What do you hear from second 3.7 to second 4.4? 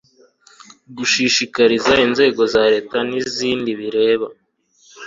bireba